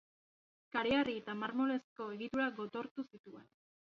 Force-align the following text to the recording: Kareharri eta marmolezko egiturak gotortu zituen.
Kareharri 0.75 1.13
eta 1.19 1.35
marmolezko 1.41 2.07
egiturak 2.15 2.57
gotortu 2.63 3.05
zituen. 3.11 3.45